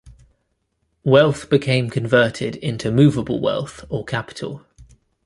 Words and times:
Wealth 1.03 1.47
became 1.47 1.91
converted 1.91 2.55
into 2.55 2.89
movable 2.89 3.39
wealth 3.39 3.85
or 3.87 4.03
capital. 4.03 4.65